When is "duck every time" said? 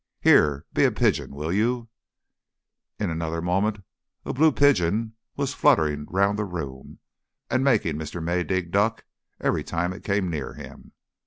8.71-9.93